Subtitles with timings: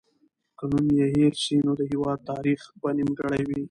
[0.57, 3.57] که نوم یې هېر سي، نو د هېواد تاریخ به نیمګړی وي.